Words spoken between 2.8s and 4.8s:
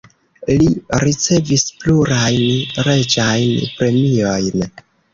reĝajn premiojn.